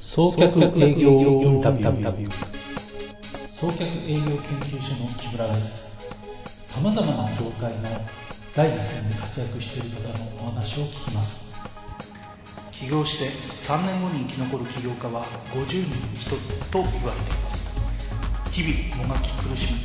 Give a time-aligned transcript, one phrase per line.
[0.00, 2.30] 送客営業インタビュー。
[3.44, 6.14] 送客営業研究所の木村です。
[6.66, 7.82] さまざまな業界の
[8.54, 11.58] 第一線で活躍している方のお話を聞きます。
[12.70, 16.36] 起業して3年後に生き残る起業家は50人に1人
[16.70, 17.82] と言われています。
[18.52, 19.80] 日々もがき苦しみ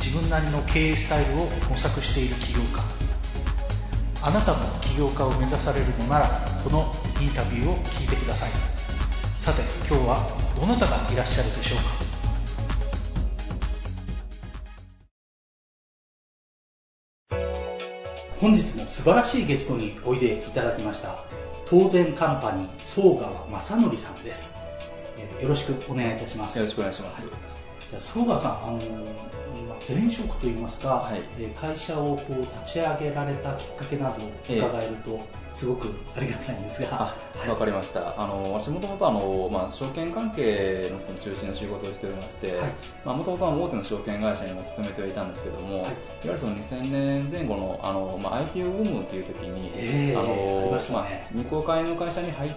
[0.00, 2.82] 自分なりの経営スタイルを模索している起業家。
[4.22, 6.90] あなたも起業家を目指されるのならこの
[7.20, 8.77] インタビューを聞いてください。
[9.48, 10.18] さて今日は
[10.60, 11.78] どなたがいらっしゃるでしょう
[17.30, 17.38] か？
[18.38, 21.24] 本日も素晴らしいゲストにおいでいただきました
[21.64, 24.54] 当然カンパニー総川正則さんです。
[25.40, 26.58] よろしくお願いいたします。
[26.58, 27.22] よろしくお願いします。
[27.22, 27.32] はい
[27.96, 28.78] あ総川さん、あの
[29.88, 31.22] 前職といいますか、はい。
[31.38, 35.20] えー会社をこう立ち上げられたきっかけなどを伺えると、
[35.54, 38.14] すごくありがたいんですが、あ、わかりました。
[38.20, 42.60] あの、私もともとあの、まあ、証券関係のその中心の仕事をしておりまして、
[43.04, 45.84] もともとは大手の証券会社にも勤めてはいたんですけども、はい。
[45.84, 52.52] い、わゆるその2000年前後の、あの、まあ、IPO ブームっていう時に、ええあの、まあ、未公開の会社に入っ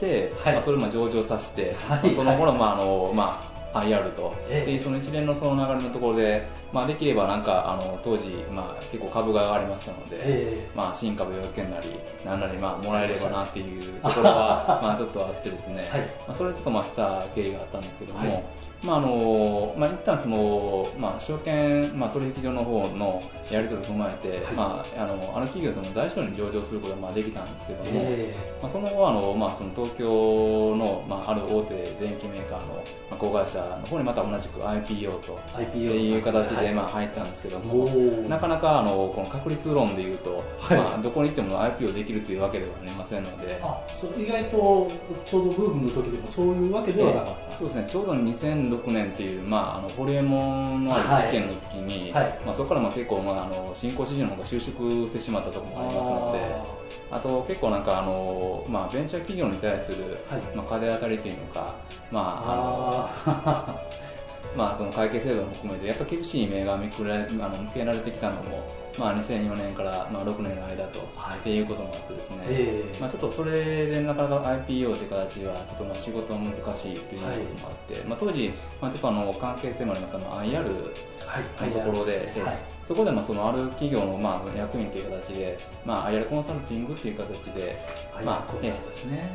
[0.00, 0.54] て、はい。
[0.54, 2.06] まあ、それをまあ上場させて、はい。
[2.06, 4.72] まあその頃、まあ、あの、まあ、IR と、ええ。
[4.78, 11.88] でその一連のその流れのところで、まあ、できればなんかあの当時、まあ、結構株が上がりましたので、えまあ、新株要件なり、
[12.24, 16.00] なんなり、まあ、もらえればなっていうところは、まあ、ちょっとあってですね、はい。
[16.28, 18.44] まあ、それちょっとまあした経緯があったんですけども、はい。
[18.84, 24.54] まあ、あの、まあ、一旦その、まあ、証券、まあ、取引所の方のやり取りを踏まえて、はい。
[24.54, 28.34] まあ、あの、あの企業との大小に上場することがまあできたんですけども、え。
[28.60, 38.28] まあ、その後あの、まあ、その東京の、まあ、ある大手電機メーカーの、まあ、子会社の方にまた同じく IPO と、IPO っていう形で、はいまあ、入ったんですけどおも、ー。
[38.28, 40.78] なかなかあのこの確率論でいうと、はい。
[40.78, 44.90] まあ、どこに行っても IPO できるというわけではありませんので、あそう意外と
[45.26, 60.56] ちょうどブームの時でもそういうわけではなかった、そうですね、ちょうど2006年っていう、まあ、あのホリエモンのある事件の時に、まあ、そこからまあ結構、まあ、あの新興市場の方が収縮してしまったところもありますので、あと結構なんかあの、まあ、ベンチャー企業に対する、はい。
[60.56, 61.74] まあ、風当たりというのか、
[62.10, 63.80] まあ、あのあ
[64.56, 71.38] まあ、その会計制度も含めて、やっぱ厳しい目が向けられあの向けられてきたのも、まあ、2004年から、まあ、6年の間と、はい。
[71.38, 73.00] っていうこともあってですね、ええ。
[73.00, 81.70] まあ、ちょっとそれでなかなか IPO という形は、ちょっとまあ仕事難しいということもあって、まあ、当時、まあ、ちょっとあの関係性もありますあの IR はい。
[81.70, 82.22] のところで、はい。
[82.26, 82.32] え
[82.78, 87.78] えそこでまあそのある企業のまあ役員という形で、まあ、IR コンサルティングという形で、
[88.12, 89.32] はいまあこうええですね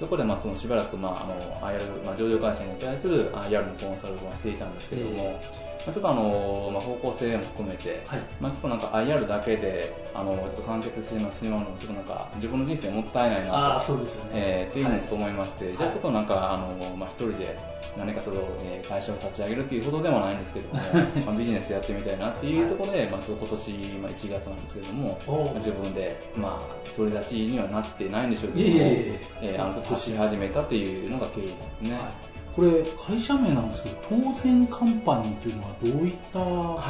[0.00, 5.40] そこでまあそのしばらくまああの IR、まあ、上場会社に対する IR のコンサルをしていたんですけども、
[5.86, 8.20] まあ、ちょっとあの、まあ、方向性も含めて、はい。
[8.40, 13.80] まあ、ちょっとなんか IR だけであのちょっと完結してしまうのもちょっとなんか自分の人生もったいないああなと。
[13.80, 17.58] そうですよね、えーっていうのをちょっと思いまして、じゃあはいちょっとなんか、あのまあ、一人で
[17.96, 20.80] 何かその、えー会社を立ち上げるっていうほどではないんですけども、
[21.26, 32.33] まあ、ビジネスやってみたいなっていうところで、まあ、今年、まあ、1月なんですけども、まあ自分で、まあ、独り立ちにはなってないんでしょうけども、いえあのちょっと走り始めたっていうのが経緯なんですね。
[32.56, 36.82] はいこれ会社名なんですけど当然カンパニーというのはどういったこ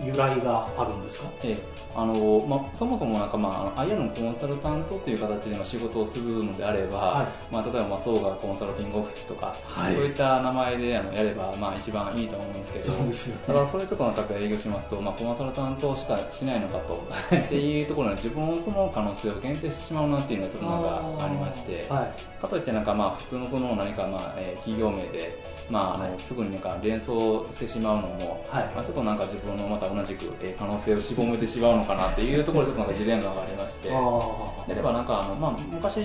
[0.00, 1.28] う、い由来があるんですか？
[1.44, 1.56] ええ。
[1.94, 7.26] あのまあ、そもそもなんか、まあ、IR のコンサルタントという形でまあ仕事をするのであれば、はい。
[7.52, 9.94] まあ、例えばまあ総合コンサルティングオフィスとか、はい。
[9.94, 12.84] そういった名前であのやればまあ一番いいと思うんですけど。
[12.96, 13.42] そうですよね。
[13.46, 17.02] ただそれとなんか営業しますと、まあ、コンサルタントしかしないのかと。
[17.36, 20.82] っていうところで自分をその可能性を限定してしまうなっていうのがちょっとなん
[21.18, 22.40] かありまして、はい。
[22.40, 25.38] かといってなんかまあ普通のその何かまあ、えー企業名で、
[25.70, 26.20] まああのはい。
[26.20, 28.64] すぐになんか連想してしまうのも、はい。
[28.74, 33.90] まあ、ちょっとなんか自分のまた同じく、えー可能性を絞めてしまうのかなっていうところで ちょっとなんかジレンマがありまして。
[33.90, 35.96] あであればなんかあの、まあ、昔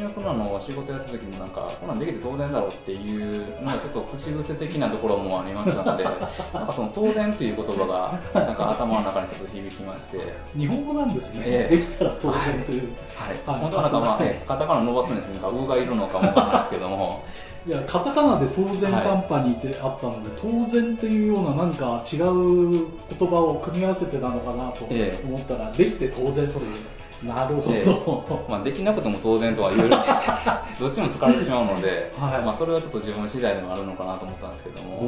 [0.00, 11.76] のそのあの仕事やった時もなんかこんなんできて当然だろうっていうなんかちょっと口癖的なところもありましたので なんかその当然っていう言葉がなんか頭の中にちょっと響きまして、はい、ー日本語なんですね、ええ。
[11.76, 13.60] できたら当然という、はい。
[13.60, 15.40] 本当はなんかまあ、ね、カタカナ伸ばすんですね。
[15.40, 17.24] なんか「う」がいるのかもわからないですけども
[17.66, 22.86] いやカタカナで当然カンパニーってあったので、当然っていうような何か違う
[23.18, 26.74] 言葉を組み合わせてなのかなとええ思ったら、できて当然という
[27.22, 29.90] なるほど、えまあ、できなくても当然とは言える。
[30.80, 32.42] どっちも疲れてしまうので、はい。
[32.42, 35.02] まあ、それはちょっと自分次第でもあるのかなと思ったんですけども、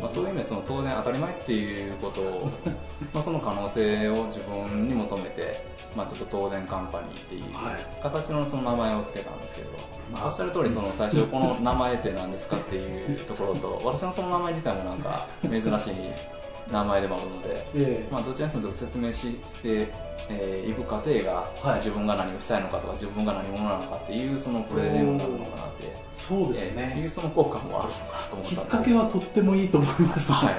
[0.00, 2.48] まあ、そういう意味でその当然当たり前っていうことを
[3.12, 5.64] まあその可能性を自分に求めて、
[5.96, 8.02] まあ、ちょっと当然カンパニーっていうはい。
[8.02, 9.72] 形のその名前を付けたんですけど、
[10.12, 16.12] まあおっしゃる通りその最初この名前って何ですかっていうところと私のその名前自体もなんか珍しい
[16.70, 18.08] 名前でもあるので、ええ。
[18.12, 19.88] まあ、どちらにせよ説明しして
[20.30, 21.78] えー、行く過程が、はい。
[21.78, 25.96] 自分が何をしたいのかとか自分が何者なのかっていうそのプレゼンになるのかなって。
[26.18, 30.54] そそうですね、っていうその効果もあるのかなと思ったきっかけはとってもいいと思います、はい。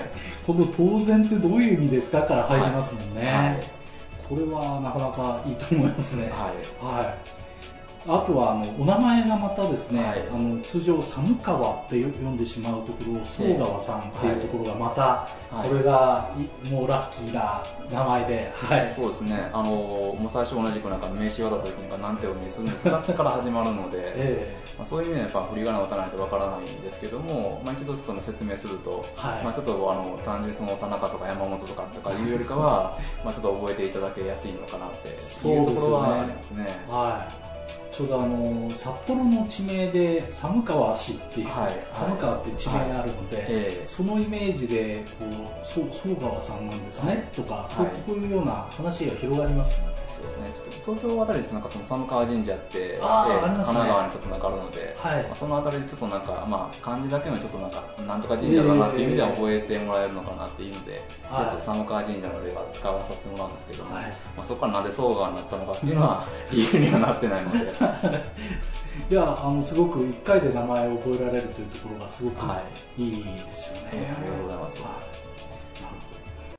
[0.47, 3.63] この当然ってどういう意味ですかから入りますもんね、はい。
[4.27, 6.31] これはなかなかいいと思いますね。
[6.31, 6.95] はい。
[6.97, 7.17] はい、
[8.07, 10.23] あとはあのお名前がまたですね、はい。
[10.31, 15.01] あの通常寒川って読んでしまうところを宗川さんっていうところがまた、
[15.55, 15.69] はい。
[15.69, 16.31] これが
[16.65, 18.93] いもうラッキーな名前で、はい。
[18.95, 29.43] そうですね、あのもう最初同じくなんか名刺渡った時になんてお読みするんですかから始まるので、えまあ、そういう意味ではやっぱ振り仮名を打たないとわからないんですけども、まあ、一度ちょっと説明すると、はい。
[29.43, 36.65] まあ、ちょっとあの単純にその田中とか山本とかとかいうよりかは、まあちょっと覚えていただけやすいのかなっていうところはありますね。
[36.87, 37.48] えはい
[37.99, 43.85] ちょうどあの札幌の地名で寒川市っていう、はい寒川っていう地名があるので、ええ。
[43.85, 47.23] そのイメージでこうそう宗川さんなんですね、はい。
[47.35, 48.01] とか、はい。
[48.09, 49.99] こういうような話が広がりますよね。
[50.19, 50.51] そうですね、
[50.83, 53.63] 東京あたりですなんかその寒川神社って、あーええあね。
[53.63, 55.23] 神奈川にちょっとなんかあるので、はい。
[55.23, 61.45] まあ、そのあたりでちょっとなんか、まあ、漢字だけのちょっとなんか、なんとか神社だなっていう意味では覚えてもらえるのかなっていうので、はい。
[61.45, 64.03] ちょっと寒川神社の例は使わさせてもらうんですけども、はい。
[64.35, 67.71] まあ、そこからなんで総川になったのかっていうのは、理由にはなってないので、
[69.09, 72.61] いやあのすごく1回で名前を覚えられるというところがすすごくは
[72.97, 73.01] い。
[73.01, 74.81] いいですよね、ええありがとうございます。
[74.81, 74.89] は
[75.25, 75.28] い